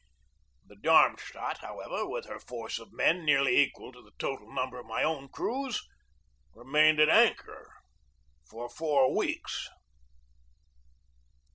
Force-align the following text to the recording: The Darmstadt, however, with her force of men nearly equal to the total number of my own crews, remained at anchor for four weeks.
The 0.65 0.77
Darmstadt, 0.77 1.59
however, 1.59 2.07
with 2.09 2.25
her 2.25 2.39
force 2.39 2.79
of 2.79 2.91
men 2.91 3.23
nearly 3.23 3.59
equal 3.59 3.91
to 3.91 4.01
the 4.01 4.13
total 4.17 4.51
number 4.51 4.79
of 4.79 4.87
my 4.87 5.03
own 5.03 5.29
crews, 5.29 5.79
remained 6.55 6.99
at 6.99 7.07
anchor 7.07 7.71
for 8.43 8.67
four 8.67 9.15
weeks. 9.15 9.69